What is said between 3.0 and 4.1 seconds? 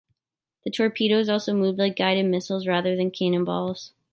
cannonballs.